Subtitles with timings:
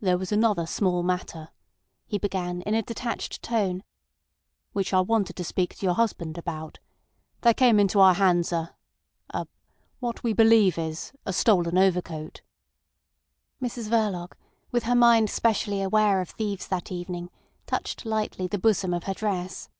[0.00, 1.50] "There was another small matter,"
[2.08, 3.84] he began in a detached tone,
[4.72, 6.80] "which I wanted to speak to your husband about.
[7.42, 12.40] There came into our hands a—a—what we believe is—a stolen overcoat."
[13.62, 14.32] Mrs Verloc,
[14.72, 17.30] with her mind specially aware of thieves that evening,
[17.64, 19.70] touched lightly the bosom of her dress.